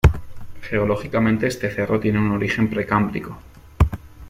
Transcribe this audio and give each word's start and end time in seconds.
Geológicamente 0.67 1.45
este 1.45 1.69
cerro 1.69 1.99
tiene 1.99 2.17
un 2.17 2.31
origen 2.31 2.67
precámbrico. 2.67 3.37